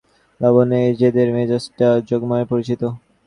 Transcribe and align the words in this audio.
লাবণ্যর 0.41 0.81
এই 0.81 0.93
জেদের 0.99 1.29
মেজাজটা 1.35 1.87
যোগমায়ার 2.09 2.49
পরিচিত। 2.51 2.81